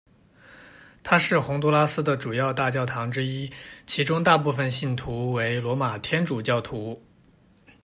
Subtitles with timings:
[1.03, 3.51] 它是洪都拉斯的主要大教堂之一，
[3.85, 6.99] 其中大部分信徒为罗马天主教徒。